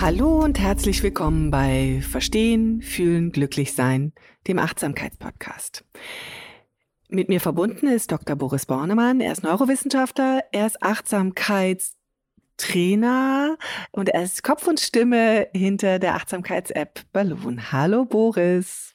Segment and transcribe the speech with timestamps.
[0.00, 4.14] Hallo und herzlich willkommen bei Verstehen, Fühlen, Glücklichsein,
[4.48, 5.84] dem Achtsamkeitspodcast.
[7.10, 8.34] Mit mir verbunden ist Dr.
[8.34, 9.20] Boris Bornemann.
[9.20, 13.58] Er ist Neurowissenschaftler, er ist Achtsamkeitstrainer
[13.92, 17.70] und er ist Kopf und Stimme hinter der Achtsamkeits-App Balloon.
[17.70, 18.94] Hallo Boris.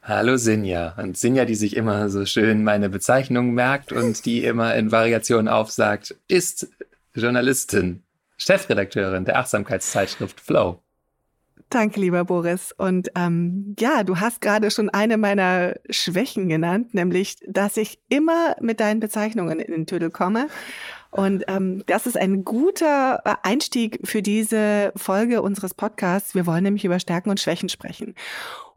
[0.00, 0.94] Hallo Sinja.
[0.96, 5.48] Und Sinja, die sich immer so schön meine Bezeichnung merkt und die immer in Variationen
[5.48, 6.70] aufsagt, ist
[7.14, 8.02] Journalistin.
[8.42, 10.80] Chefredakteurin der Achtsamkeitszeitschrift Flow.
[11.70, 12.74] Danke, lieber Boris.
[12.76, 18.56] Und ähm, ja, du hast gerade schon eine meiner Schwächen genannt, nämlich, dass ich immer
[18.60, 20.48] mit deinen Bezeichnungen in den Tüdel komme.
[21.10, 26.34] Und ähm, das ist ein guter äh, Einstieg für diese Folge unseres Podcasts.
[26.34, 28.14] Wir wollen nämlich über Stärken und Schwächen sprechen.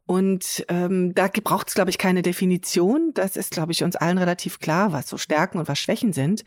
[0.05, 3.11] Und ähm, da braucht es, glaube ich, keine Definition.
[3.13, 6.45] Das ist, glaube ich, uns allen relativ klar, was so Stärken und was Schwächen sind.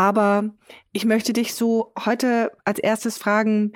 [0.00, 0.44] Aber
[0.92, 3.72] ich möchte dich so heute als erstes fragen,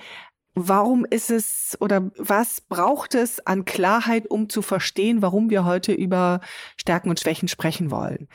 [0.54, 5.92] warum ist es oder was braucht es an Klarheit, um zu verstehen, warum wir heute
[5.92, 6.40] über
[6.78, 8.28] Stärken und Schwächen sprechen wollen?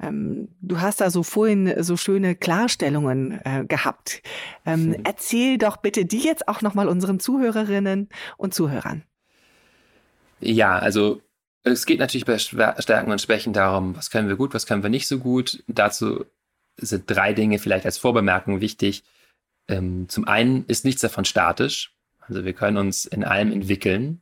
[0.00, 4.22] Ähm, du hast da so vorhin so schöne Klarstellungen äh, gehabt.
[4.64, 5.00] Ähm, hm.
[5.02, 9.02] Erzähl doch bitte die jetzt auch nochmal unseren Zuhörerinnen und Zuhörern.
[10.38, 11.22] Ja, also
[11.64, 14.90] es geht natürlich bei Stärken und Schwächen darum, was können wir gut, was können wir
[14.90, 15.64] nicht so gut.
[15.66, 16.24] Dazu
[16.76, 19.04] sind drei Dinge vielleicht als Vorbemerkung wichtig.
[19.68, 21.92] Ähm, zum einen ist nichts davon statisch.
[22.20, 24.20] Also wir können uns in allem entwickeln.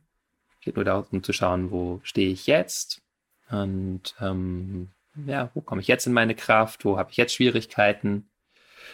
[0.53, 3.01] Es geht nur darum zu schauen, wo stehe ich jetzt
[3.49, 4.89] und ähm,
[5.27, 8.27] ja, wo komme ich jetzt in meine Kraft, wo habe ich jetzt Schwierigkeiten.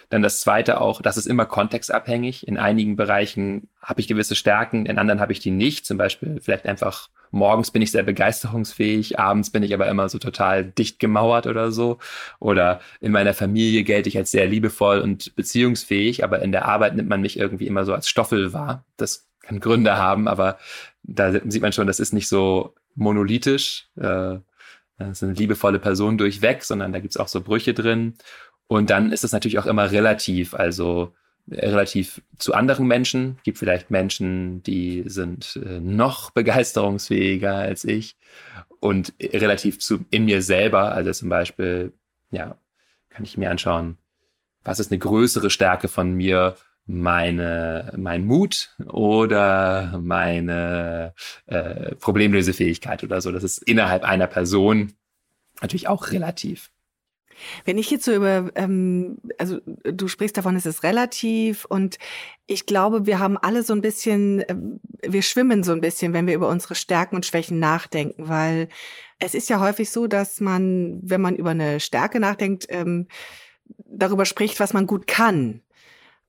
[0.10, 2.48] Dann das zweite auch, das ist immer kontextabhängig.
[2.48, 5.86] In einigen Bereichen habe ich gewisse Stärken, in anderen habe ich die nicht.
[5.86, 10.20] Zum Beispiel vielleicht einfach morgens bin ich sehr begeisterungsfähig, abends bin ich aber immer so
[10.20, 11.98] total dicht gemauert oder so.
[12.40, 16.96] Oder in meiner Familie gelte ich als sehr liebevoll und beziehungsfähig, aber in der Arbeit
[16.96, 18.86] nimmt man mich irgendwie immer so als Stoffel wahr.
[18.98, 20.58] Das kann Gründe haben, aber
[21.04, 23.88] da sieht man schon, das ist nicht so monolithisch.
[23.98, 24.38] Äh,
[24.98, 28.16] das ist eine liebevolle Person durchweg, sondern da gibt's auch so Brüche drin.
[28.68, 30.54] Und dann ist es natürlich auch immer relativ.
[30.54, 31.14] Also
[31.50, 33.38] relativ zu anderen Menschen.
[33.44, 38.18] Gibt vielleicht Menschen, die sind äh, noch begeisterungsfähiger als ich
[38.80, 40.94] und relativ zu in mir selber.
[40.94, 41.94] Also zum Beispiel,
[42.32, 42.58] ja,
[43.10, 43.98] kann ich mir anschauen,
[44.64, 46.56] was ist eine größere Stärke von mir?
[46.88, 51.14] Meine, mein Mut oder meine
[51.46, 53.32] äh, Problemlösefähigkeit oder so.
[53.32, 54.94] Das ist innerhalb einer Person
[55.62, 56.72] natürlich auch relativ.
[57.66, 61.98] Wenn ich jetzt so über, ähm, also du sprichst davon, es ist relativ und
[62.48, 64.56] ich glaube, wir haben alle so ein bisschen, äh,
[65.04, 68.70] wir schwimmen so ein bisschen, wenn wir über unsere Stärken und Schwächen nachdenken, weil
[69.20, 73.08] es ist ja häufig so, dass man, wenn man über eine Stärke nachdenkt, ähm,
[73.86, 75.62] darüber spricht, was man gut kann.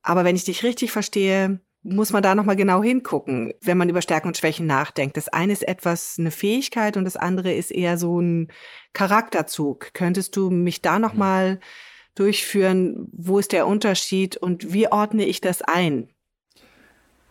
[0.01, 4.01] Aber wenn ich dich richtig verstehe, muss man da nochmal genau hingucken, wenn man über
[4.01, 5.17] Stärken und Schwächen nachdenkt.
[5.17, 8.47] Das eine ist etwas eine Fähigkeit und das andere ist eher so ein
[8.93, 9.93] Charakterzug.
[9.93, 11.59] Könntest du mich da nochmal
[12.15, 13.09] durchführen?
[13.11, 16.09] Wo ist der Unterschied und wie ordne ich das ein?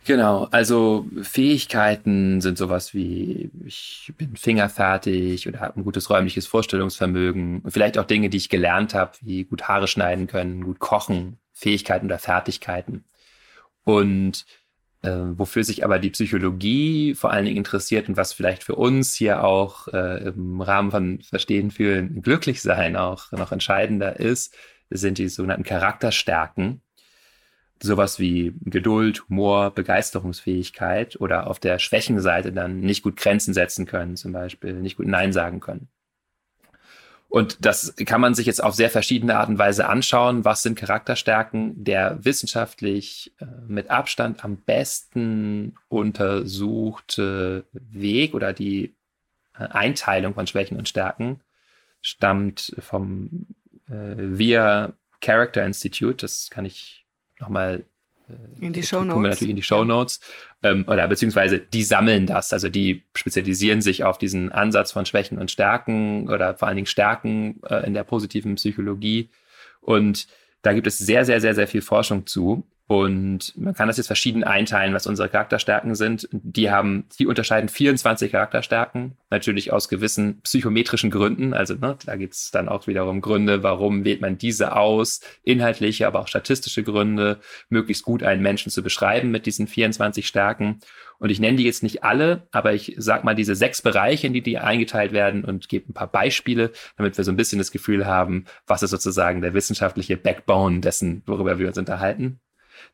[0.05, 7.63] Genau, also Fähigkeiten sind sowas wie, ich bin fingerfertig oder habe ein gutes räumliches Vorstellungsvermögen.
[7.69, 12.07] Vielleicht auch Dinge, die ich gelernt habe, wie gut Haare schneiden können, gut kochen, Fähigkeiten
[12.07, 13.05] oder Fertigkeiten.
[13.85, 14.45] Und
[15.03, 19.15] äh, wofür sich aber die Psychologie vor allen Dingen interessiert und was vielleicht für uns
[19.15, 24.55] hier auch äh, im Rahmen von Verstehen, Fühlen, Glücklichsein auch noch entscheidender ist,
[24.91, 26.83] sind die sogenannten Charakterstärken.
[27.83, 34.17] Sowas wie Geduld, Humor, Begeisterungsfähigkeit oder auf der Schwächenseite dann nicht gut Grenzen setzen können,
[34.17, 35.89] zum Beispiel nicht gut Nein sagen können.
[37.33, 40.45] Und das kann man sich jetzt auf sehr verschiedene Art und Weise anschauen.
[40.45, 41.83] Was sind Charakterstärken?
[41.83, 48.95] Der wissenschaftlich äh, mit Abstand am besten untersuchte Weg oder die
[49.55, 51.41] äh, Einteilung von Schwächen und Stärken
[52.03, 53.47] stammt vom
[53.89, 54.93] äh, VIA
[55.23, 56.19] Character Institute.
[56.19, 57.07] Das kann ich
[57.41, 57.87] nochmal
[58.61, 59.15] in die Show Notes.
[59.15, 60.21] Tun wir natürlich in die Show Notes.
[60.63, 62.53] Ähm, oder beziehungsweise die sammeln das.
[62.53, 66.87] Also die spezialisieren sich auf diesen Ansatz von Schwächen und Stärken oder vor allen Dingen
[66.87, 69.31] Stärken äh, in der positiven Psychologie.
[69.81, 70.27] Und
[70.63, 72.65] da gibt es sehr, sehr, sehr, sehr viel Forschung zu.
[72.93, 76.29] Und man kann das jetzt verschieden einteilen, was unsere Charakterstärken sind.
[76.31, 81.55] Die haben, die unterscheiden 24 Charakterstärken, natürlich aus gewissen psychometrischen Gründen.
[81.55, 86.07] Also ne, da geht es dann auch wiederum Gründe, warum wählt man diese aus, inhaltliche,
[86.07, 87.41] aber auch statistische Gründe,
[87.71, 90.81] möglichst gut einen Menschen zu beschreiben mit diesen 24 Stärken.
[91.19, 94.35] Und ich nenne die jetzt nicht alle, aber ich sag mal diese sechs Bereiche, in
[94.35, 97.73] die die eingeteilt werden und gebe ein paar Beispiele, damit wir so ein bisschen das
[97.73, 102.41] Gefühl haben, was ist sozusagen der wissenschaftliche Backbone dessen, worüber wir uns unterhalten.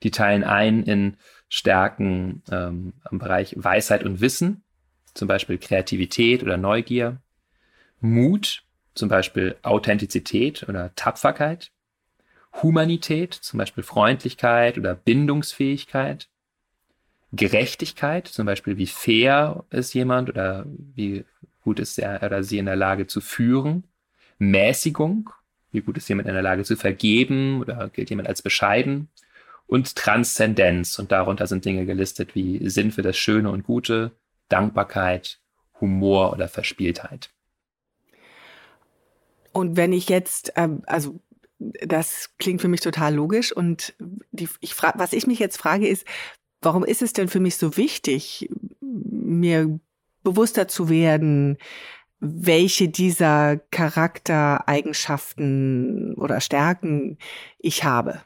[0.02, 1.16] Die teilen ein in
[1.48, 4.62] Stärken ähm, im Bereich Weisheit und Wissen,
[5.14, 7.20] zum Beispiel Kreativität oder Neugier,
[8.00, 8.62] Mut,
[8.94, 11.70] zum Beispiel Authentizität oder Tapferkeit,
[12.62, 16.28] Humanität, zum Beispiel Freundlichkeit oder Bindungsfähigkeit,
[17.32, 21.24] Gerechtigkeit, zum Beispiel wie fair ist jemand oder wie
[21.62, 23.84] gut ist er oder sie in der Lage zu führen,
[24.38, 25.30] Mäßigung,
[25.70, 29.08] wie gut ist jemand in der Lage zu vergeben oder gilt jemand als bescheiden,
[29.68, 30.98] und Transzendenz.
[30.98, 34.10] Und darunter sind Dinge gelistet wie Sinn für das Schöne und Gute,
[34.48, 35.38] Dankbarkeit,
[35.80, 37.30] Humor oder Verspieltheit.
[39.52, 41.20] Und wenn ich jetzt, ähm, also
[41.58, 43.94] das klingt für mich total logisch und
[44.30, 46.06] die, ich frag, was ich mich jetzt frage ist,
[46.62, 48.48] warum ist es denn für mich so wichtig,
[48.80, 49.78] mir
[50.22, 51.58] bewusster zu werden,
[52.20, 57.18] welche dieser Charaktereigenschaften oder Stärken
[57.58, 58.22] ich habe?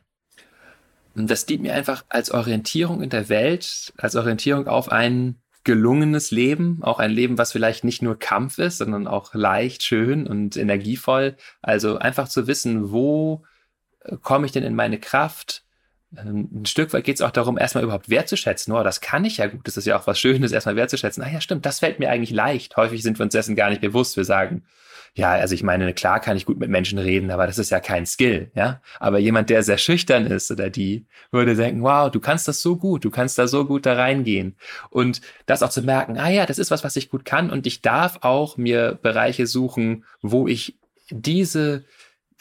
[1.14, 6.82] Das dient mir einfach als Orientierung in der Welt, als Orientierung auf ein gelungenes Leben,
[6.82, 11.36] auch ein Leben, was vielleicht nicht nur Kampf ist, sondern auch leicht, schön und energievoll.
[11.60, 13.44] Also einfach zu wissen, wo
[14.04, 15.62] äh, komme ich denn in meine Kraft?
[16.16, 18.72] Ähm, ein Stück weit geht es auch darum, erstmal überhaupt wertzuschätzen.
[18.72, 19.66] Oh, das kann ich ja gut.
[19.66, 21.22] Das ist ja auch was Schönes, erstmal wertzuschätzen.
[21.22, 22.76] Ah ja, stimmt, das fällt mir eigentlich leicht.
[22.76, 24.16] Häufig sind wir uns dessen gar nicht bewusst.
[24.16, 24.64] Wir sagen,
[25.14, 27.80] ja, also ich meine, klar kann ich gut mit Menschen reden, aber das ist ja
[27.80, 28.80] kein Skill, ja.
[28.98, 32.76] Aber jemand, der sehr schüchtern ist oder die, würde denken, wow, du kannst das so
[32.76, 34.56] gut, du kannst da so gut da reingehen.
[34.88, 37.66] Und das auch zu merken, ah ja, das ist was, was ich gut kann und
[37.66, 40.78] ich darf auch mir Bereiche suchen, wo ich
[41.10, 41.84] diese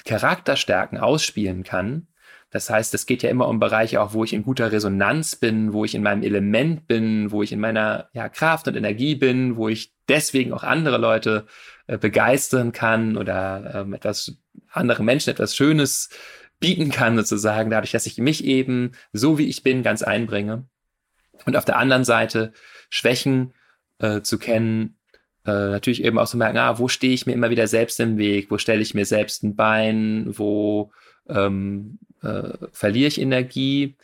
[0.05, 2.07] Charakterstärken ausspielen kann.
[2.51, 5.73] Das heißt, es geht ja immer um Bereiche auch, wo ich in guter Resonanz bin,
[5.73, 9.55] wo ich in meinem Element bin, wo ich in meiner ja, Kraft und Energie bin,
[9.55, 11.47] wo ich deswegen auch andere Leute
[11.97, 14.37] begeistern kann oder ähm, etwas
[14.71, 16.09] andere Menschen etwas Schönes
[16.59, 20.65] bieten kann, sozusagen, dadurch, dass ich mich eben so wie ich bin ganz einbringe.
[21.45, 22.53] Und auf der anderen Seite
[22.89, 23.53] Schwächen
[23.97, 24.95] äh, zu kennen,
[25.45, 28.17] äh, natürlich eben auch zu merken, ah, wo stehe ich mir immer wieder selbst im
[28.17, 30.91] Weg, wo stelle ich mir selbst ein Bein, wo
[31.27, 33.95] ähm, äh, verliere ich Energie.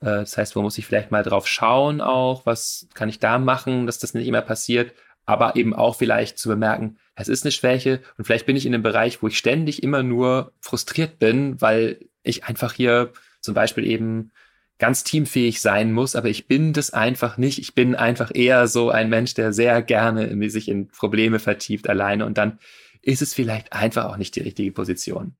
[0.00, 3.38] Äh, das heißt, wo muss ich vielleicht mal drauf schauen auch, was kann ich da
[3.38, 4.92] machen, dass das nicht immer passiert
[5.30, 8.74] aber eben auch vielleicht zu bemerken, es ist eine Schwäche und vielleicht bin ich in
[8.74, 13.86] einem Bereich, wo ich ständig immer nur frustriert bin, weil ich einfach hier zum Beispiel
[13.86, 14.32] eben
[14.78, 17.60] ganz teamfähig sein muss, aber ich bin das einfach nicht.
[17.60, 22.26] Ich bin einfach eher so ein Mensch, der sehr gerne sich in Probleme vertieft alleine
[22.26, 22.58] und dann
[23.02, 25.34] ist es vielleicht einfach auch nicht die richtige Position.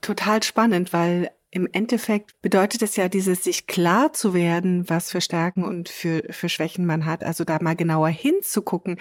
[0.00, 5.20] Total spannend, weil im Endeffekt bedeutet es ja dieses, sich klar zu werden, was für
[5.20, 7.22] Stärken und für, für Schwächen man hat.
[7.22, 8.98] Also da mal genauer hinzugucken.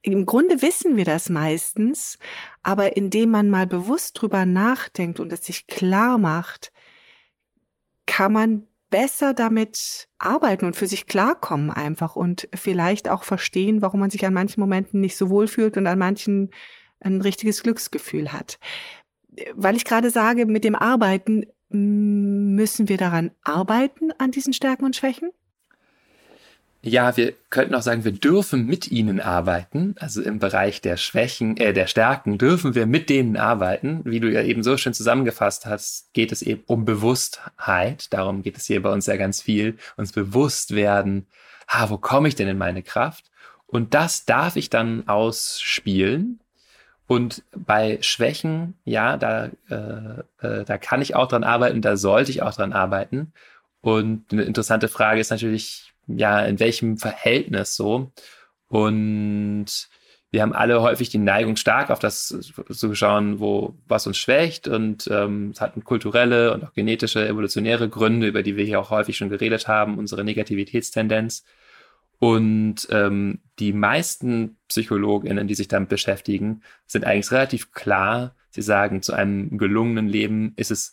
[0.00, 2.18] Im Grunde wissen wir das meistens,
[2.62, 6.72] aber indem man mal bewusst drüber nachdenkt und es sich klar macht,
[8.06, 14.00] kann man besser damit arbeiten und für sich klarkommen einfach und vielleicht auch verstehen, warum
[14.00, 16.50] man sich an manchen Momenten nicht so wohl fühlt und an manchen
[17.00, 18.58] ein richtiges Glücksgefühl hat.
[19.54, 24.96] Weil ich gerade sage, mit dem Arbeiten, Müssen wir daran arbeiten, an diesen Stärken und
[24.96, 25.30] Schwächen?
[26.82, 29.94] Ja, wir könnten auch sagen, wir dürfen mit ihnen arbeiten.
[29.98, 34.00] Also im Bereich der Schwächen, äh, der Stärken dürfen wir mit denen arbeiten.
[34.04, 38.12] Wie du ja eben so schön zusammengefasst hast, geht es eben um Bewusstheit.
[38.14, 39.76] Darum geht es hier bei uns ja ganz viel.
[39.98, 41.26] Uns bewusst werden,
[41.68, 43.30] ha, wo komme ich denn in meine Kraft?
[43.66, 46.40] Und das darf ich dann ausspielen
[47.10, 52.30] und bei Schwächen, ja, da, äh, äh, da kann ich auch dran arbeiten, da sollte
[52.30, 53.32] ich auch dran arbeiten.
[53.80, 58.12] Und eine interessante Frage ist natürlich, ja, in welchem Verhältnis so?
[58.68, 59.88] Und
[60.30, 62.28] wir haben alle häufig die Neigung, stark auf das
[62.70, 64.68] zu schauen, wo was uns schwächt.
[64.68, 68.90] Und ähm, es hat kulturelle und auch genetische, evolutionäre Gründe, über die wir hier auch
[68.90, 71.44] häufig schon geredet haben, unsere Negativitätstendenz.
[72.20, 78.36] Und ähm, die meisten PsychologInnen, die sich damit beschäftigen, sind eigentlich relativ klar.
[78.50, 80.92] Sie sagen, zu einem gelungenen Leben ist es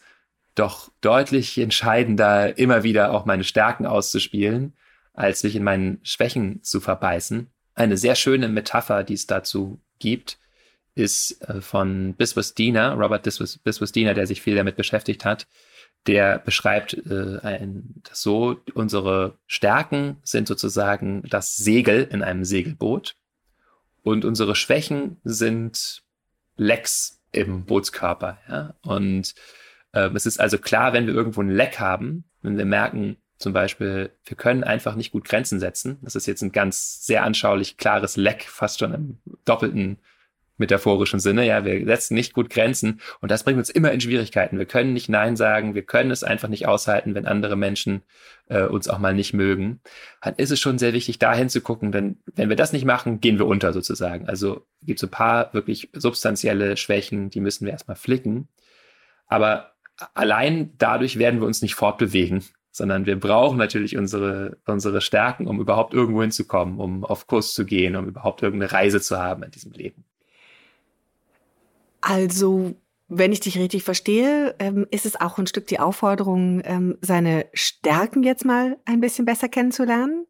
[0.56, 4.74] doch deutlich entscheidender, immer wieder auch meine Stärken auszuspielen,
[5.14, 7.52] als sich in meinen Schwächen zu verbeißen.
[7.76, 10.40] Eine sehr schöne Metapher, die es dazu gibt,
[10.96, 15.46] ist äh, von Biswas-Diener, Robert Biswas-Diener, der sich viel damit beschäftigt hat.
[16.08, 23.16] Der beschreibt äh, ein, so, unsere Stärken sind sozusagen das Segel in einem Segelboot
[24.04, 26.04] und unsere Schwächen sind
[26.56, 28.38] Lecks im Bootskörper.
[28.48, 28.74] Ja?
[28.82, 29.36] Und
[29.92, 33.54] äh, es ist also klar, wenn wir irgendwo ein Leck haben, wenn wir merken, zum
[33.54, 36.00] Beispiel, wir können einfach nicht gut Grenzen setzen.
[36.02, 40.00] Das ist jetzt ein ganz sehr anschaulich klares Leck, fast schon im doppelten
[40.58, 41.46] metaphorischen Sinne.
[41.46, 44.58] Ja, wir setzen nicht gut Grenzen und das bringt uns immer in Schwierigkeiten.
[44.58, 48.04] Wir können nicht Nein sagen, wir können es einfach nicht aushalten, wenn andere Menschen
[48.48, 49.82] äh, uns auch mal nicht mögen.
[50.22, 53.40] Dann ist es schon sehr wichtig, da hinzugucken, denn wenn wir das nicht machen, gehen
[53.40, 54.28] wir unter sozusagen.
[54.28, 58.48] Also gibt es ein paar wirklich substanzielle Schwächen, die müssen wir erstmal flicken.
[59.28, 59.74] Aber
[60.14, 62.44] allein dadurch werden wir uns nicht fortbewegen
[62.78, 67.66] sondern wir brauchen natürlich unsere, unsere Stärken, um überhaupt irgendwo hinzukommen, um auf Kurs zu
[67.66, 70.06] gehen, um überhaupt irgendeine Reise zu haben in diesem Leben.
[72.08, 72.74] Also,
[73.10, 77.48] wenn ich dich richtig verstehe, ähm, ist es auch ein Stück die Aufforderung, ähm, seine
[77.52, 80.26] Stärken jetzt mal ein bisschen besser kennenzulernen.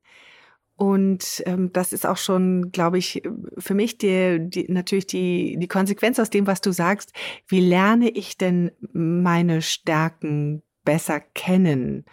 [0.75, 3.21] Und ähm, das ist auch schon, glaube ich,
[3.59, 7.13] für mich die, die, natürlich die, die Konsequenz aus dem, was du sagst.
[7.47, 12.05] Wie lerne ich denn meine Stärken besser kennen?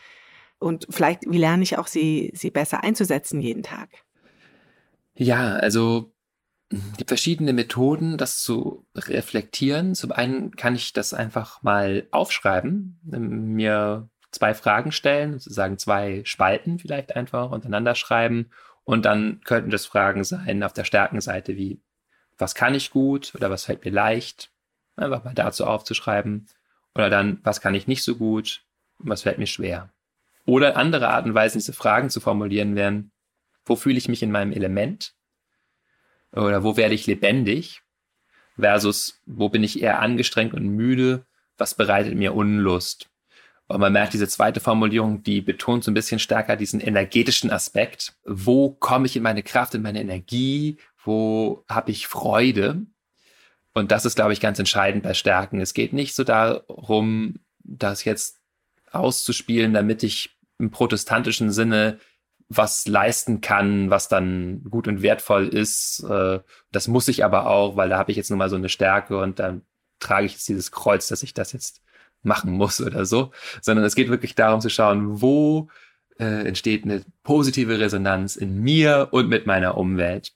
[0.59, 3.89] Und vielleicht, wie lerne ich auch sie, sie besser einzusetzen jeden Tag?
[5.15, 6.14] Ja, also
[6.71, 9.95] die verschiedenen Methoden, das zu reflektieren.
[9.95, 16.79] Zum einen kann ich das einfach mal aufschreiben, mir zwei Fragen stellen, sozusagen zwei Spalten
[16.79, 18.51] vielleicht einfach untereinander schreiben.
[18.85, 21.81] Und dann könnten das Fragen sein auf der Stärkenseite wie,
[22.37, 24.51] was kann ich gut oder was fällt mir leicht?
[24.97, 26.49] Einfach mal dazu aufzuschreiben.
[26.95, 28.65] Oder dann, was kann ich nicht so gut?
[28.99, 29.91] Was fällt mir schwer?
[30.47, 33.13] Oder andere Art und Weise, diese Fragen zu formulieren wären,
[33.65, 35.14] wo fühle ich mich in meinem Element?
[36.35, 37.83] Oder wo werde ich lebendig?
[38.59, 41.27] Versus, wo bin ich eher angestrengt und müde?
[41.57, 43.09] Was bereitet mir Unlust?
[43.67, 48.15] Und man merkt, diese zweite Formulierung, die betont so ein bisschen stärker diesen energetischen Aspekt.
[48.25, 50.79] Wo komme ich in meine Kraft, in meine Energie?
[51.03, 52.85] Wo habe ich Freude?
[53.73, 55.61] Und das ist, glaube ich, ganz entscheidend bei Stärken.
[55.61, 58.41] Es geht nicht so darum, das jetzt
[58.93, 61.99] auszuspielen, damit ich im protestantischen Sinne
[62.49, 66.05] was leisten kann, was dann gut und wertvoll ist.
[66.09, 66.41] Äh,
[66.73, 69.19] das muss ich aber auch, weil da habe ich jetzt nun mal so eine Stärke
[69.19, 69.63] und dann
[69.99, 71.83] trage ich jetzt dieses Kreuz, dass ich das jetzt
[72.23, 75.69] machen muss oder so, sondern es geht wirklich darum zu schauen, wo
[76.19, 80.33] äh, entsteht eine positive Resonanz in mir und mit meiner Umwelt.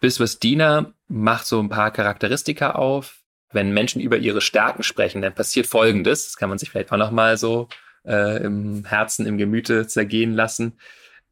[0.00, 3.22] Biswas Diener macht so ein paar Charakteristika auf.
[3.50, 6.26] Wenn Menschen über ihre Stärken sprechen, dann passiert Folgendes.
[6.26, 7.68] Das kann man sich vielleicht auch noch mal so
[8.04, 10.78] äh, im Herzen, im Gemüte zergehen lassen.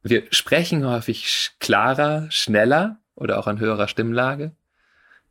[0.08, 4.52] Wir sprechen häufig klarer, schneller oder auch an höherer Stimmlage.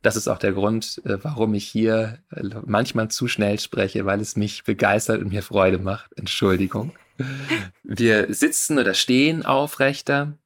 [0.02, 4.20] Das ist auch der Grund, äh, warum ich hier äh, manchmal zu schnell spreche, weil
[4.20, 6.10] es mich begeistert und mir Freude macht.
[6.18, 6.92] Entschuldigung.
[7.82, 10.36] Wir sitzen oder stehen aufrechter.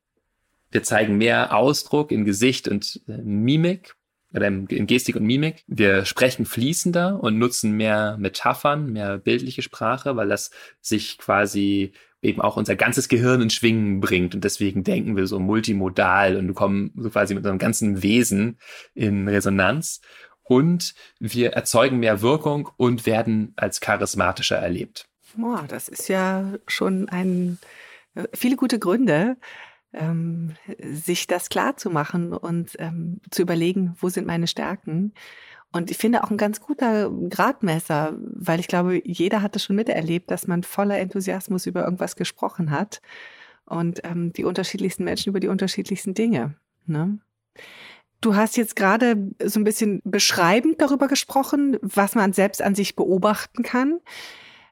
[0.71, 3.97] Wir zeigen mehr Ausdruck in Gesicht und äh, Mimik
[4.33, 5.65] oder in Gestik und Mimik.
[5.67, 12.41] Wir sprechen fließender und nutzen mehr Metaphern, mehr bildliche Sprache, weil das sich quasi eben
[12.41, 16.93] auch unser ganzes Gehirn in Schwingen bringt und deswegen denken wir so multimodal und kommen
[16.97, 18.59] so quasi mit unserem ganzen Wesen
[18.95, 20.01] in Resonanz
[20.43, 25.07] und wir erzeugen mehr Wirkung und werden als charismatischer erlebt.
[25.37, 27.59] Boah, das ist ja schon ein
[28.15, 29.37] äh, viele gute Gründe,
[29.93, 35.15] ähm, sich das klar zu machen und ähm, zu überlegen, wo sind meine Stärken.
[35.73, 39.77] Und ich finde auch ein ganz guter Gradmesser, weil ich glaube, jeder hat es schon
[39.77, 43.01] miterlebt, dass man voller Enthusiasmus über irgendwas gesprochen hat
[43.67, 46.57] und ähm, die unterschiedlichsten Menschen über die unterschiedlichsten Dinge.
[46.87, 47.19] Ne?
[48.21, 52.97] Du hast jetzt gerade so ein bisschen beschreibend darüber gesprochen, was man selbst an sich
[52.97, 54.01] beobachten kann.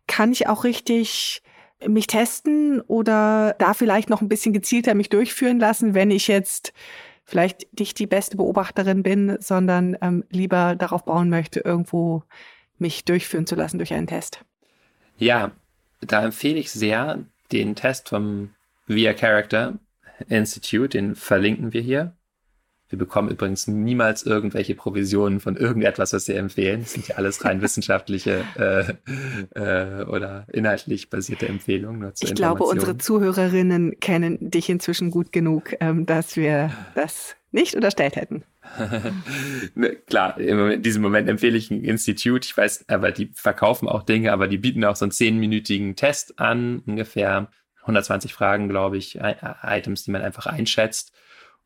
[0.09, 1.43] Kann ich auch richtig
[1.87, 6.73] mich testen oder da vielleicht noch ein bisschen gezielter mich durchführen lassen, wenn ich jetzt
[7.29, 12.23] vielleicht nicht die beste Beobachterin bin, sondern ähm, lieber darauf bauen möchte, irgendwo
[12.79, 14.47] mich durchführen zu lassen durch einen Test.
[15.19, 15.53] Ja,
[16.01, 18.55] da empfehle ich sehr den Test vom
[18.87, 19.75] Via Character
[20.29, 22.17] Institute, den verlinken wir hier.
[22.89, 26.81] Wir bekommen übrigens niemals irgendwelche Provisionen von irgendetwas, was wir empfehlen.
[26.81, 28.95] Das sind ja alles rein wissenschaftliche äh,
[29.55, 32.01] äh, oder inhaltlich basierte Empfehlungen.
[32.01, 37.75] Nur ich glaube, unsere Zuhörerinnen kennen dich inzwischen gut genug, ähm, dass wir das nicht
[37.75, 38.45] unterstellt hätten.
[39.75, 42.45] Ne, klar, in diesem Moment empfehle ich ein Institut.
[42.45, 46.39] Ich weiß, aber die verkaufen auch Dinge, aber die bieten auch so einen zehnminütigen Test
[46.39, 47.49] an, ungefähr
[47.83, 49.19] 120 Fragen, glaube ich,
[49.63, 51.13] Items, die man einfach einschätzt.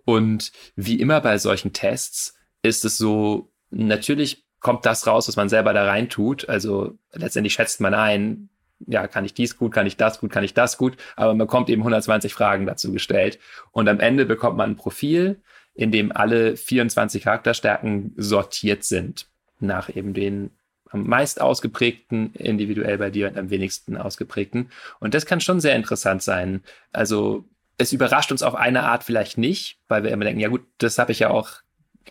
[0.04, 5.48] Und wie immer bei solchen Tests ist es so, natürlich kommt das raus, was man
[5.48, 6.48] selber da rein tut.
[6.48, 8.48] Also letztendlich schätzt man ein,
[8.86, 11.46] ja, kann ich dies gut, kann ich das gut, kann ich das gut, aber man
[11.46, 13.38] bekommt eben 120 Fragen dazu gestellt.
[13.70, 15.40] Und am Ende bekommt man ein Profil,
[15.74, 19.26] in dem alle 24 Charakterstärken sortiert sind
[19.58, 20.50] nach eben den
[20.90, 24.70] am meist ausgeprägten individuell bei dir und am wenigsten ausgeprägten.
[25.00, 26.62] Und das kann schon sehr interessant sein.
[26.92, 27.44] Also
[27.82, 30.98] es überrascht uns auf eine Art vielleicht nicht, weil wir immer denken, ja gut, das
[30.98, 31.50] habe ich ja auch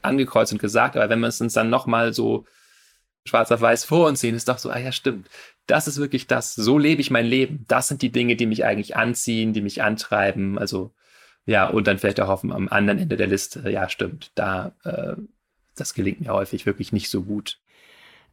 [0.02, 2.46] angekreuzt und gesagt, aber wenn wir es uns dann nochmal so
[3.26, 5.30] schwarz auf weiß vor uns sehen, ist doch so, ah ja, stimmt.
[5.68, 7.66] Das ist wirklich das, so lebe ich mein Leben.
[7.68, 10.58] Das sind die Dinge, die mich eigentlich anziehen, die mich antreiben.
[10.58, 10.94] Also
[11.46, 15.16] ja, und dann vielleicht auch auf am anderen Ende der Liste, ja, stimmt, da, äh,
[15.76, 17.61] das gelingt mir häufig wirklich nicht so gut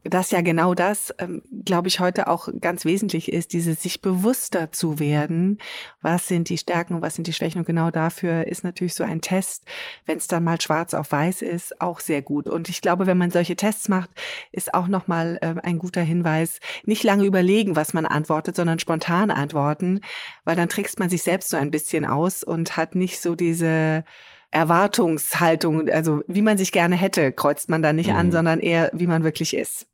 [0.08, 4.72] dass ja genau das, ähm, glaube ich, heute auch ganz wesentlich ist, dieses sich bewusster
[4.72, 5.58] zu werden.
[6.02, 7.60] Was sind die Stärken und was sind die Schwächen?
[7.60, 9.64] Und genau dafür ist natürlich so ein Test,
[10.06, 12.48] wenn es dann mal schwarz auf weiß ist, auch sehr gut.
[12.48, 14.10] Und ich glaube, wenn man solche Tests macht,
[14.52, 19.30] ist auch nochmal äh, ein guter Hinweis, nicht lange überlegen, was man antwortet, sondern spontan
[19.30, 20.00] antworten,
[20.44, 24.04] weil dann trickst man sich selbst so ein bisschen aus und hat nicht so diese
[24.50, 28.16] Erwartungshaltung, also wie man sich gerne hätte, kreuzt man da nicht mhm.
[28.16, 29.86] an, sondern eher, wie man wirklich ist.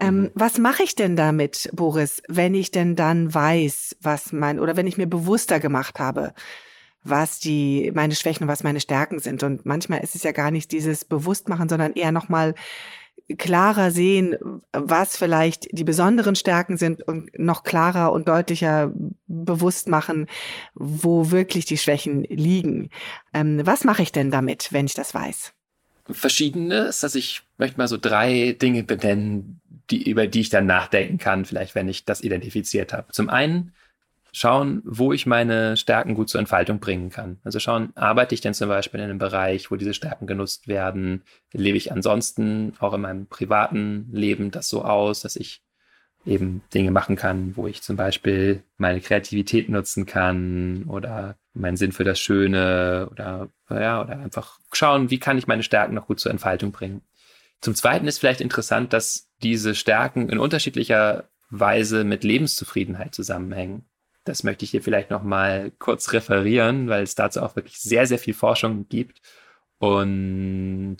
[0.00, 0.30] Ähm, mhm.
[0.34, 4.86] was mache ich denn damit, Boris, wenn ich denn dann weiß, was mein, oder wenn
[4.86, 6.34] ich mir bewusster gemacht habe,
[7.02, 9.42] was die, meine Schwächen und was meine Stärken sind.
[9.42, 12.54] Und manchmal ist es ja gar nicht dieses Bewusstmachen, sondern eher nochmal
[13.36, 14.36] klarer sehen,
[14.72, 18.92] was vielleicht die besonderen Stärken sind und noch klarer und deutlicher
[19.26, 20.26] bewusst machen,
[20.74, 22.90] wo wirklich die Schwächen liegen.
[23.34, 25.52] Ähm, was mache ich denn damit, wenn ich das weiß?
[26.10, 27.04] Verschiedenes.
[27.04, 31.44] Also ich möchte mal so drei Dinge benennen, die, über die ich dann nachdenken kann,
[31.44, 33.12] vielleicht wenn ich das identifiziert habe.
[33.12, 33.72] Zum einen
[34.32, 37.38] schauen, wo ich meine Stärken gut zur Entfaltung bringen kann.
[37.44, 41.22] Also schauen, arbeite ich denn zum Beispiel in einem Bereich, wo diese Stärken genutzt werden?
[41.52, 45.62] Lebe ich ansonsten auch in meinem privaten Leben das so aus, dass ich
[46.26, 51.92] eben Dinge machen kann, wo ich zum Beispiel meine Kreativität nutzen kann oder meinen Sinn
[51.92, 56.20] für das Schöne oder, ja, oder einfach schauen, wie kann ich meine Stärken noch gut
[56.20, 57.02] zur Entfaltung bringen.
[57.60, 63.87] Zum Zweiten ist vielleicht interessant, dass diese Stärken in unterschiedlicher Weise mit Lebenszufriedenheit zusammenhängen.
[64.28, 68.06] Das möchte ich hier vielleicht noch mal kurz referieren, weil es dazu auch wirklich sehr,
[68.06, 69.20] sehr viel Forschung gibt.
[69.78, 70.98] Und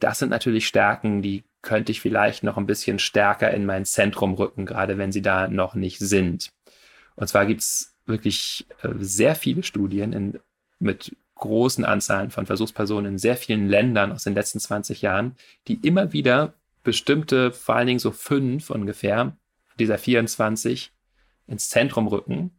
[0.00, 4.34] das sind natürlich Stärken, die könnte ich vielleicht noch ein bisschen stärker in mein Zentrum
[4.34, 6.50] rücken, gerade wenn sie da noch nicht sind.
[7.16, 10.40] Und zwar gibt es wirklich äh, sehr viele Studien in,
[10.78, 15.36] mit großen Anzahlen von Versuchspersonen in sehr vielen Ländern aus den letzten 20 Jahren,
[15.68, 19.36] die immer wieder bestimmte, vor allen Dingen so fünf ungefähr,
[19.78, 20.92] dieser 24
[21.50, 22.52] ins Zentrum rücken,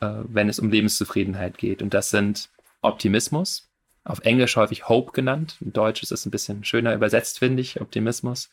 [0.00, 1.82] äh, wenn es um Lebenszufriedenheit geht.
[1.82, 3.68] Und das sind Optimismus,
[4.04, 5.56] auf Englisch häufig Hope genannt.
[5.60, 8.50] In Deutsch ist es ein bisschen schöner übersetzt, finde ich, Optimismus.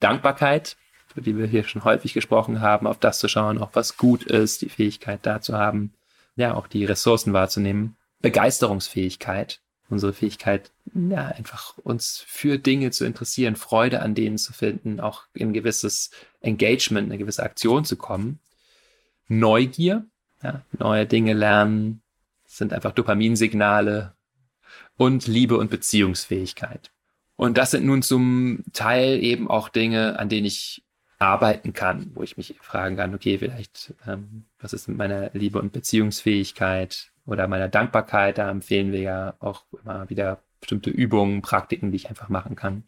[0.00, 0.76] Dankbarkeit,
[1.12, 4.24] über die wir hier schon häufig gesprochen haben, auf das zu schauen, auch was gut
[4.24, 5.92] ist, die Fähigkeit da zu haben,
[6.36, 7.96] ja, auch die Ressourcen wahrzunehmen.
[8.20, 9.60] Begeisterungsfähigkeit,
[9.90, 15.24] unsere Fähigkeit, ja, einfach uns für Dinge zu interessieren, Freude an denen zu finden, auch
[15.34, 16.10] in gewisses
[16.40, 18.40] Engagement, eine gewisse Aktion zu kommen.
[19.28, 20.06] Neugier,
[20.42, 22.02] ja, neue Dinge lernen,
[22.44, 24.14] sind einfach Dopaminsignale
[24.96, 26.92] und Liebe und Beziehungsfähigkeit.
[27.36, 30.84] Und das sind nun zum Teil eben auch Dinge, an denen ich
[31.18, 35.60] arbeiten kann, wo ich mich fragen kann, okay, vielleicht, ähm, was ist mit meiner Liebe
[35.60, 38.38] und Beziehungsfähigkeit oder meiner Dankbarkeit?
[38.38, 42.84] Da empfehlen wir ja auch immer wieder bestimmte Übungen, Praktiken, die ich einfach machen kann.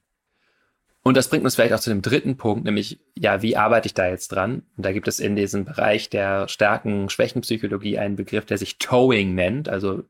[1.07, 3.95] Und das bringt uns vielleicht auch zu dem dritten Punkt, nämlich, ja, wie arbeite ich
[3.95, 4.65] da jetzt dran?
[4.77, 9.37] Und da gibt es in diesem Bereich der starken Schwächenpsychologie einen Begriff, der sich Towing
[9.37, 10.03] nennt, also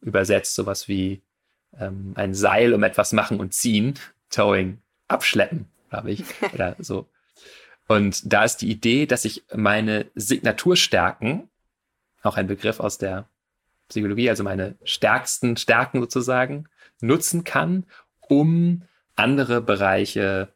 [0.00, 1.22] übersetzt sowas wie
[1.76, 3.94] ähm, ein Seil um etwas machen und ziehen.
[4.30, 6.22] Towing, abschleppen, glaube ich,
[6.54, 7.08] oder so.
[7.88, 11.48] Und da ist die Idee, dass ich meine Signaturstärken,
[12.22, 13.28] auch ein Begriff aus der
[13.88, 16.68] Psychologie, also meine stärksten Stärken sozusagen,
[17.00, 17.86] nutzen kann,
[18.28, 18.84] um
[19.16, 20.48] andere Bereiche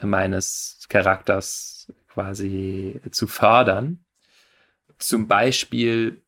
[0.00, 4.04] meines Charakters quasi zu fördern.
[4.98, 6.22] Zum Beispiel,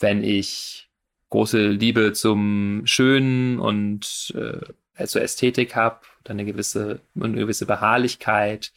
[0.00, 0.90] wenn ich
[1.30, 8.72] große Liebe zum Schönen und äh, zur Ästhetik habe, dann eine gewisse, eine gewisse Beharrlichkeit,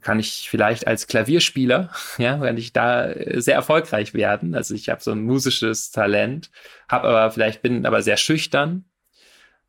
[0.00, 4.54] kann ich vielleicht als Klavierspieler, ja, wenn ich da sehr erfolgreich werden.
[4.54, 6.50] Also ich habe so ein musisches Talent,
[6.88, 8.84] habe aber vielleicht bin aber sehr schüchtern.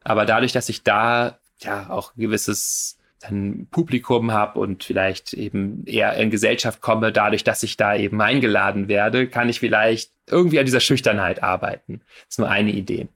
[0.04, 5.86] Aber dadurch, dass ich da ja auch ein gewisses dann Publikum habe und vielleicht eben
[5.86, 10.60] eher in Gesellschaft komme, dadurch, dass ich da eben eingeladen werde, kann ich vielleicht irgendwie
[10.60, 12.02] an dieser Schüchternheit arbeiten.
[12.26, 13.08] Das ist nur eine Idee.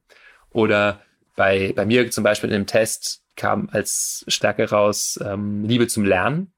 [0.49, 1.01] Oder
[1.35, 6.05] bei, bei mir zum Beispiel in dem Test kam als Stärke raus ähm, Liebe zum
[6.05, 6.51] Lernen.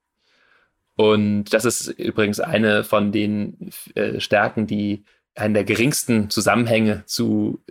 [0.96, 5.04] Und das ist übrigens eine von den äh, Stärken, die
[5.36, 7.64] einen der geringsten Zusammenhänge zu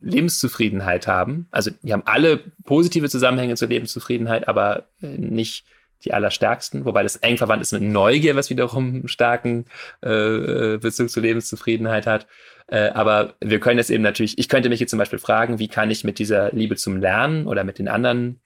[0.00, 1.48] Lebenszufriedenheit haben.
[1.50, 5.64] Also die haben alle positive Zusammenhänge zur Lebenszufriedenheit, aber äh, nicht
[6.04, 9.64] die allerstärksten, wobei das eng verwandt ist mit Neugier, was wiederum einen starken
[10.02, 12.26] äh, äh, Bezug zur Lebenszufriedenheit hat.
[12.66, 15.68] Äh, aber wir können jetzt eben natürlich, ich könnte mich jetzt zum Beispiel fragen, wie
[15.68, 18.40] kann ich mit dieser Liebe zum Lernen oder mit den anderen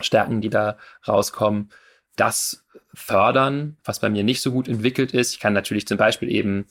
[0.00, 1.70] Stärken, die da rauskommen,
[2.16, 5.34] das fördern, was bei mir nicht so gut entwickelt ist.
[5.34, 6.66] Ich kann natürlich zum Beispiel eben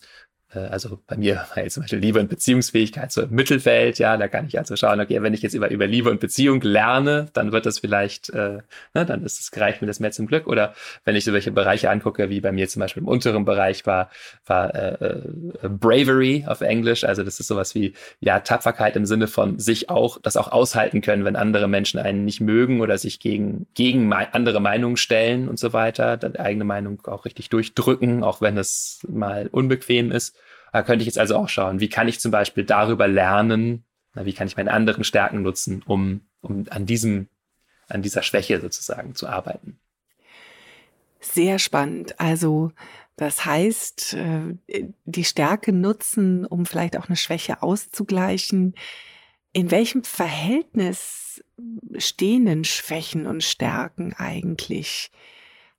[0.53, 4.27] also bei mir war jetzt zum Beispiel Liebe und Beziehungsfähigkeit so im Mittelfeld, ja, da
[4.27, 7.51] kann ich also schauen, okay, wenn ich jetzt über, über Liebe und Beziehung lerne, dann
[7.51, 8.59] wird das vielleicht, äh,
[8.93, 10.47] ne, dann ist es, gereicht mir das mehr zum Glück.
[10.47, 13.85] Oder wenn ich so welche Bereiche angucke, wie bei mir zum Beispiel im unteren Bereich
[13.85, 14.09] war,
[14.45, 15.21] war äh, äh,
[15.69, 20.19] Bravery auf Englisch, also das ist sowas wie, ja, Tapferkeit im Sinne von sich auch,
[20.21, 24.61] das auch aushalten können, wenn andere Menschen einen nicht mögen oder sich gegen, gegen andere
[24.61, 29.47] Meinungen stellen und so weiter, dann eigene Meinung auch richtig durchdrücken, auch wenn es mal
[29.51, 30.36] unbequem ist.
[30.71, 34.33] Da könnte ich jetzt also auch schauen, wie kann ich zum Beispiel darüber lernen, wie
[34.33, 37.27] kann ich meine anderen Stärken nutzen, um, um an diesem,
[37.87, 39.79] an dieser Schwäche sozusagen zu arbeiten.
[41.19, 42.19] Sehr spannend.
[42.19, 42.71] Also
[43.17, 48.75] das heißt, äh, die Stärke nutzen, um vielleicht auch eine Schwäche auszugleichen.
[49.53, 51.43] In welchem Verhältnis
[51.97, 55.11] stehen denn Schwächen und Stärken eigentlich?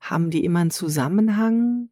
[0.01, 1.89] Haben die immer einen Zusammenhang?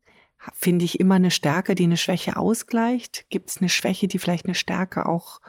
[0.54, 3.26] Finde ich immer eine Stärke, die eine Schwäche ausgleicht?
[3.30, 5.42] Gibt es eine Schwäche, die vielleicht eine Stärke auch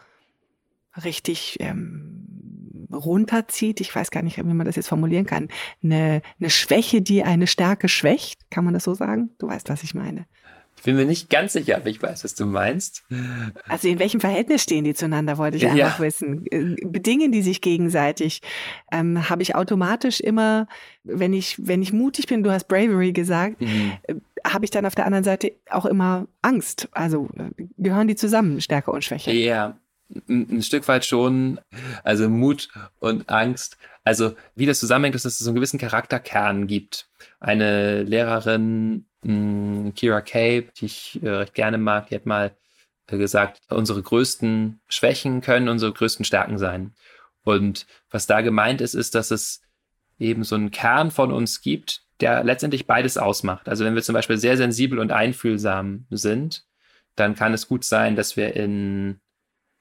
[1.05, 3.81] richtig ähm, runterzieht?
[3.81, 5.49] Ich weiß gar nicht, wie man das jetzt formulieren kann.
[5.83, 8.51] Eine, eine Schwäche, die eine Stärke schwächt?
[8.51, 9.31] Kann man das so sagen?
[9.39, 10.27] Du weißt, was ich meine.
[10.79, 13.03] Ich bin mir nicht ganz sicher, aber ich weiß, was du meinst.
[13.67, 15.99] Also in welchem Verhältnis stehen die zueinander, wollte ich einfach ja.
[15.99, 16.47] wissen.
[16.53, 18.43] Äh, bedingen die sich gegenseitig?
[18.93, 20.69] Ähm, Habe ich automatisch immer,
[21.03, 23.93] wenn ich, wenn ich mutig bin, du hast Bravery gesagt, mhm.
[24.05, 24.14] Äh,
[24.47, 26.88] habe ich dann auf der anderen Seite auch immer Angst.
[26.93, 29.33] Also äh, gehören die zusammen, Stärke und Schwäche?
[29.33, 29.77] Ja,
[30.29, 31.59] ein Stück weit schon.
[32.05, 32.69] Also Mut
[33.01, 33.79] und Angst.
[34.05, 37.09] Also wie das zusammenhängt, ist, dass es so einen gewissen Charakterkern gibt.
[37.41, 42.57] Eine Lehrerin Mm, Kira Kay, die ich äh, recht gerne mag, die hat mal
[43.09, 46.95] äh, gesagt, unsere größten Schwächen können unsere größten Stärken sein.
[47.43, 49.63] Und was da gemeint ist, ist, dass es
[50.19, 53.69] eben so einen Kern von uns gibt, der letztendlich beides ausmacht.
[53.69, 56.65] Also wenn wir zum Beispiel sehr sensibel und einfühlsam sind,
[57.15, 59.21] dann kann es gut sein, dass wir in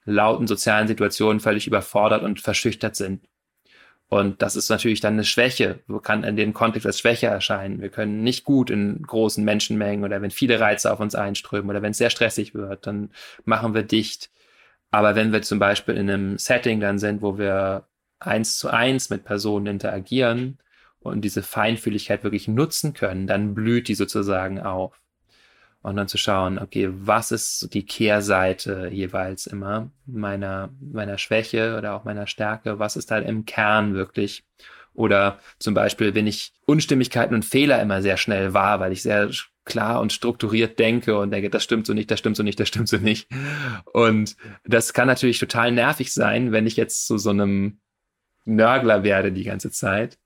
[0.04, 3.28] lauten sozialen Situationen völlig überfordert und verschüchtert sind.
[4.08, 7.82] Und das ist natürlich dann eine Schwäche, kann in dem Kontext als Schwäche erscheinen.
[7.82, 11.82] Wir können nicht gut in großen Menschenmengen oder wenn viele Reize auf uns einströmen oder
[11.82, 13.10] wenn es sehr stressig wird, dann
[13.44, 14.30] machen wir dicht.
[14.90, 17.84] Aber wenn wir zum Beispiel in einem Setting dann sind, wo wir
[18.18, 20.58] eins zu eins mit Personen interagieren
[21.00, 25.00] und diese Feinfühligkeit wirklich nutzen können, dann blüht die sozusagen auf
[25.82, 31.94] und dann zu schauen, okay, was ist die Kehrseite jeweils immer meiner, meiner Schwäche oder
[31.94, 34.44] auch meiner Stärke, was ist da im Kern wirklich?
[34.94, 39.30] Oder zum Beispiel, wenn ich Unstimmigkeiten und Fehler immer sehr schnell wahr, weil ich sehr
[39.64, 42.66] klar und strukturiert denke und denke, das stimmt so nicht, das stimmt so nicht, das
[42.66, 43.28] stimmt so nicht.
[43.92, 47.78] Und das kann natürlich total nervig sein, wenn ich jetzt zu so einem
[48.44, 50.18] Nörgler werde die ganze Zeit.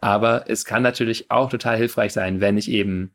[0.00, 3.14] Aber es kann natürlich auch total hilfreich sein, wenn ich eben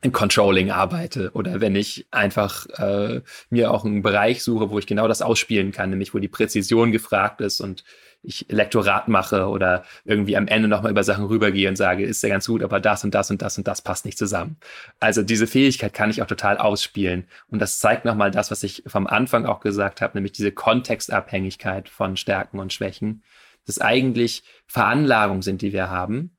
[0.00, 4.86] im Controlling arbeite oder wenn ich einfach äh, mir auch einen Bereich suche, wo ich
[4.86, 7.84] genau das ausspielen kann, nämlich wo die Präzision gefragt ist und
[8.22, 12.28] ich Lektorat mache oder irgendwie am Ende nochmal über Sachen rübergehe und sage, ist ja
[12.28, 14.56] ganz gut, aber das und das und das und das passt nicht zusammen.
[15.00, 17.26] Also diese Fähigkeit kann ich auch total ausspielen.
[17.48, 21.88] Und das zeigt nochmal das, was ich vom Anfang auch gesagt habe, nämlich diese Kontextabhängigkeit
[21.88, 23.22] von Stärken und Schwächen,
[23.66, 26.36] dass eigentlich Veranlagungen sind, die wir haben,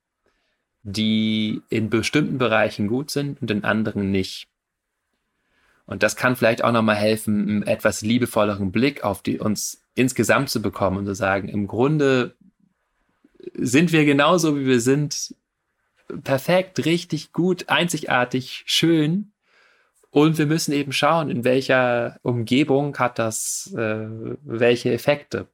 [0.84, 4.48] die in bestimmten Bereichen gut sind und in anderen nicht.
[5.86, 10.50] Und das kann vielleicht auch nochmal helfen, einen etwas liebevolleren Blick auf die uns insgesamt
[10.50, 12.36] zu bekommen und zu sagen, im Grunde
[13.56, 15.36] sind wir genauso, wie wir sind,
[16.24, 19.32] perfekt, richtig, gut, einzigartig, schön.
[20.12, 24.08] Und wir müssen eben schauen, in welcher Umgebung hat das äh,
[24.44, 25.48] welche Effekte.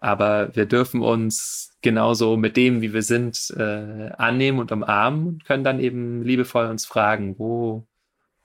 [0.00, 5.44] Aber wir dürfen uns genauso mit dem, wie wir sind, äh, annehmen und umarmen und
[5.44, 7.86] können dann eben liebevoll uns fragen, wo,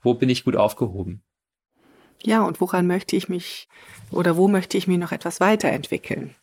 [0.02, 1.22] wo bin ich gut aufgehoben?
[2.22, 3.68] Ja, und woran möchte ich mich
[4.10, 6.34] oder wo möchte ich mich noch etwas weiterentwickeln?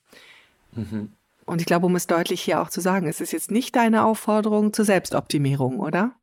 [0.73, 1.13] Mhm.
[1.45, 4.05] Und ich glaube, um es deutlich hier auch zu sagen, es ist jetzt nicht deine
[4.05, 6.15] Aufforderung zur Selbstoptimierung, oder?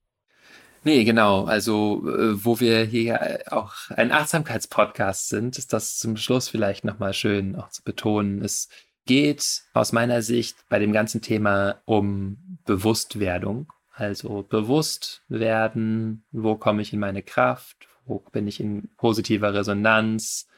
[0.83, 1.45] Nee, genau.
[1.45, 7.13] Also, äh, wo wir hier auch ein Achtsamkeitspodcast sind, ist das zum Schluss vielleicht nochmal
[7.13, 8.43] schön auch zu betonen.
[8.43, 8.69] Es
[9.05, 13.71] geht aus meiner Sicht bei dem ganzen Thema um Bewusstwerdung.
[13.93, 20.49] Also bewusst werden, wo komme ich in meine Kraft, wo bin ich in positiver Resonanz,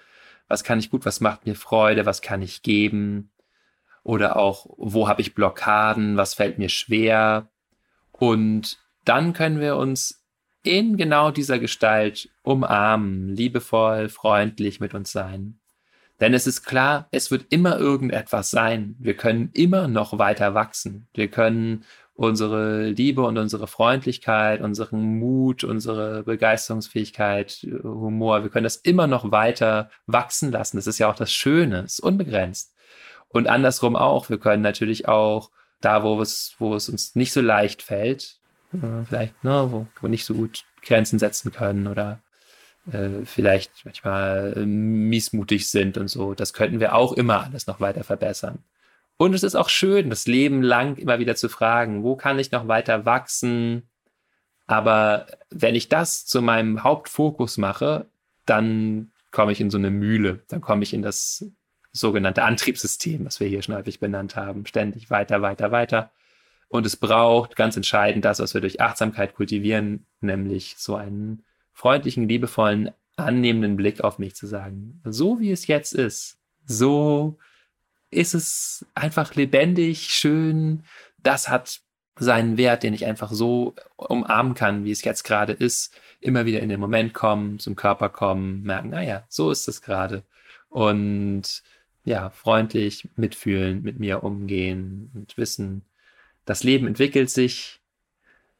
[0.46, 3.32] was kann ich gut, was macht mir Freude, was kann ich geben
[4.04, 7.48] oder auch, wo habe ich Blockaden, was fällt mir schwer.
[8.12, 10.22] Und dann können wir uns
[10.62, 15.58] in genau dieser Gestalt umarmen, liebevoll, freundlich mit uns sein.
[16.20, 18.94] Denn es ist klar, es wird immer irgendetwas sein.
[19.00, 21.08] Wir können immer noch weiter wachsen.
[21.14, 21.84] Wir können
[22.14, 29.32] unsere Liebe und unsere Freundlichkeit, unseren Mut, unsere Begeisterungsfähigkeit, Humor, wir können das immer noch
[29.32, 30.76] weiter wachsen lassen.
[30.76, 32.74] Das ist ja auch das Schöne, es ist unbegrenzt.
[33.28, 37.40] Und andersrum auch, wir können natürlich auch da, wo es, wo es uns nicht so
[37.40, 38.38] leicht fällt,
[38.74, 42.20] äh, vielleicht, ne, wo wir nicht so gut Grenzen setzen können oder
[42.90, 46.34] äh, vielleicht manchmal äh, miesmutig sind und so.
[46.34, 48.58] Das könnten wir auch immer alles noch weiter verbessern.
[49.16, 52.50] Und es ist auch schön, das Leben lang immer wieder zu fragen, wo kann ich
[52.50, 53.88] noch weiter wachsen?
[54.66, 58.06] Aber wenn ich das zu meinem Hauptfokus mache,
[58.46, 61.44] dann komme ich in so eine Mühle, dann komme ich in das
[61.92, 66.10] sogenannte Antriebssystem, was wir hier schon häufig benannt haben, ständig weiter, weiter, weiter.
[66.72, 72.30] Und es braucht ganz entscheidend das, was wir durch Achtsamkeit kultivieren, nämlich so einen freundlichen,
[72.30, 74.98] liebevollen, annehmenden Blick auf mich zu sagen.
[75.04, 77.36] So wie es jetzt ist, so
[78.10, 80.84] ist es einfach lebendig, schön.
[81.22, 81.82] Das hat
[82.18, 85.94] seinen Wert, den ich einfach so umarmen kann, wie es jetzt gerade ist.
[86.20, 90.22] Immer wieder in den Moment kommen, zum Körper kommen, merken, naja, so ist es gerade.
[90.70, 91.62] Und
[92.04, 95.84] ja, freundlich mitfühlen, mit mir umgehen und wissen,
[96.44, 97.80] das Leben entwickelt sich.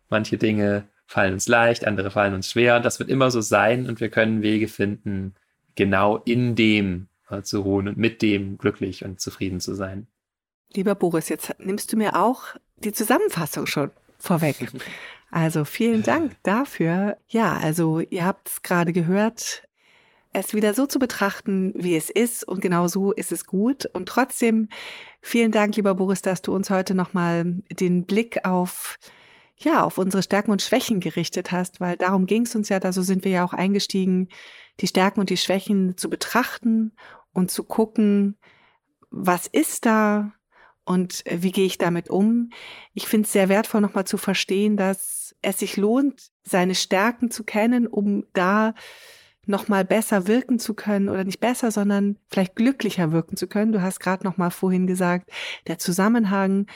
[0.09, 2.81] Manche Dinge fallen uns leicht, andere fallen uns schwer.
[2.81, 5.35] Das wird immer so sein und wir können Wege finden,
[5.75, 10.07] genau in dem äh, zu ruhen und mit dem glücklich und zufrieden zu sein.
[10.75, 12.45] Lieber Boris, jetzt nimmst du mir auch
[12.77, 14.57] die Zusammenfassung schon vorweg.
[15.35, 17.17] Also vielen Dank dafür.
[17.27, 19.63] Ja, also ihr habt es gerade gehört,
[20.33, 23.87] es wieder so zu betrachten, wie es ist und genau so ist es gut.
[23.93, 24.69] Und trotzdem
[25.21, 28.99] vielen Dank, lieber Boris, dass du uns heute nochmal den Blick auf
[29.57, 32.93] ja, auf unsere Stärken und Schwächen gerichtet hast, weil darum ging es uns ja, da
[32.93, 34.29] so sind wir ja auch eingestiegen,
[34.81, 36.93] die Stärken und die Schwächen zu betrachten
[37.33, 38.39] und zu gucken,
[39.11, 40.33] was ist da
[40.85, 42.51] und wie gehe ich damit um.
[42.95, 47.45] Ich finde es sehr wertvoll, nochmal zu verstehen, dass es sich lohnt, seine Stärken zu
[47.45, 48.75] kennen, um da
[49.47, 53.73] nochmal besser wirken zu können oder nicht besser, sondern vielleicht glücklicher wirken zu können.
[53.73, 55.31] Du hast gerade nochmal vorhin gesagt,
[55.67, 56.67] der Zusammenhang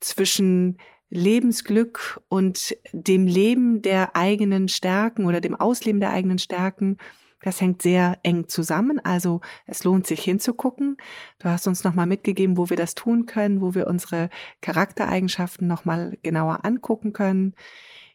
[0.00, 0.78] zwischen
[1.10, 6.98] Lebensglück und dem Leben der eigenen Stärken oder dem Ausleben der eigenen Stärken,
[7.42, 9.00] das hängt sehr eng zusammen.
[9.02, 10.98] Also es lohnt sich hinzugucken.
[11.38, 14.28] Du hast uns nochmal mitgegeben, wo wir das tun können, wo wir unsere
[14.60, 17.54] Charaktereigenschaften nochmal genauer angucken können.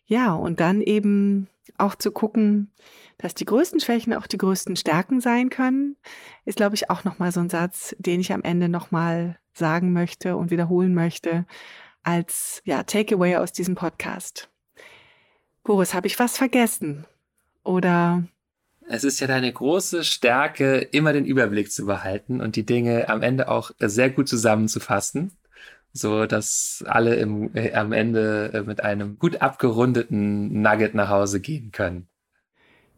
[0.06, 2.72] Ja, und dann eben auch zu gucken,
[3.18, 5.98] dass die größten Schwächen auch die größten Stärken sein können,
[6.46, 10.38] ist, glaube ich, auch nochmal so ein Satz, den ich am Ende nochmal sagen möchte
[10.38, 11.46] und wiederholen möchte
[12.04, 14.50] als ja, Takeaway aus diesem Podcast.
[15.64, 17.06] Boris, habe ich was vergessen?
[17.64, 18.24] Oder
[18.88, 23.24] es ist ja deine große Stärke, immer den Überblick zu behalten und die Dinge am
[23.24, 25.32] Ende auch sehr gut zusammenzufassen,
[25.96, 31.40] so dass alle im, äh, am Ende äh, mit einem gut abgerundeten Nugget nach Hause
[31.40, 32.08] gehen können.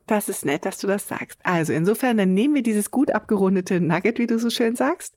[0.07, 1.39] Das ist nett, dass du das sagst.
[1.43, 5.15] Also insofern, dann nehmen wir dieses gut abgerundete Nugget, wie du so schön sagst,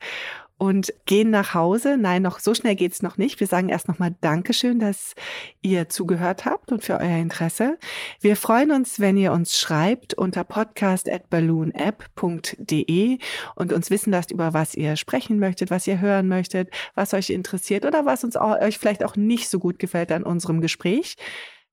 [0.60, 1.96] und gehen nach Hause.
[1.96, 3.40] Nein, noch so schnell geht's noch nicht.
[3.40, 5.14] Wir sagen erst nochmal Dankeschön, dass
[5.62, 7.78] ihr zugehört habt und für euer Interesse.
[8.20, 13.18] Wir freuen uns, wenn ihr uns schreibt unter podcast@balloonapp.de
[13.54, 17.30] und uns wissen lasst, über was ihr sprechen möchtet, was ihr hören möchtet, was euch
[17.30, 21.16] interessiert oder was uns euch vielleicht auch nicht so gut gefällt an unserem Gespräch.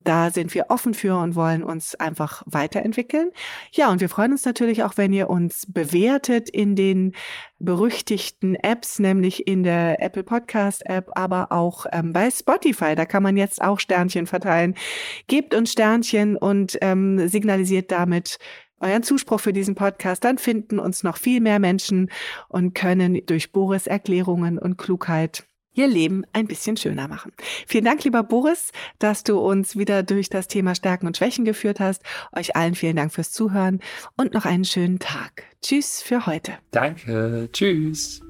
[0.04, 3.32] Da sind wir offen für und wollen uns einfach weiterentwickeln.
[3.72, 7.14] Ja, und wir freuen uns natürlich auch, wenn ihr uns bewertet in den
[7.60, 12.96] berüchtigten Apps, nämlich in der Apple Podcast App, aber auch ähm, bei Spotify.
[12.96, 14.76] Da kann man jetzt auch Sternchen verteilen.
[15.28, 18.38] Gebt uns Sternchen und ähm, signalisiert damit,
[18.80, 22.12] euren Zuspruch für diesen Podcast, dann finden uns noch viel mehr Menschen
[22.48, 27.32] und können durch Boris Erklärungen und Klugheit ihr Leben ein bisschen schöner machen.
[27.68, 31.80] Vielen Dank, lieber Boris, dass du uns wieder durch das Thema Stärken und Schwächen geführt
[31.80, 32.02] hast.
[32.36, 33.80] Euch allen vielen Dank fürs Zuhören
[34.18, 35.44] und noch einen schönen Tag.
[35.62, 36.54] Tschüss für heute.
[36.72, 37.50] Danke.
[37.54, 38.22] Tschüss.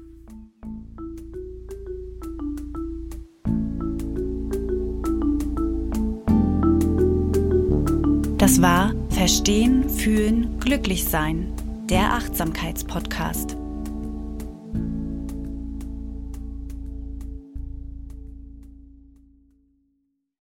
[8.38, 11.52] Das war Verstehen, Fühlen, Glücklich Sein,
[11.90, 13.57] der Achtsamkeitspodcast.